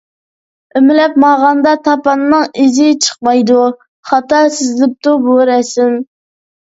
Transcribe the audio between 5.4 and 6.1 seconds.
رەسىم.